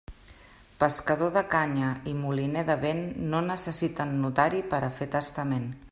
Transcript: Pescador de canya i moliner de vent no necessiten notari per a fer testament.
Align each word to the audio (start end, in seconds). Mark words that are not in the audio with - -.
Pescador 0.83 1.35
de 1.35 1.43
canya 1.51 1.91
i 2.13 2.15
moliner 2.23 2.65
de 2.71 2.77
vent 2.87 3.03
no 3.35 3.45
necessiten 3.51 4.19
notari 4.25 4.67
per 4.73 4.85
a 4.89 4.95
fer 5.01 5.11
testament. 5.19 5.75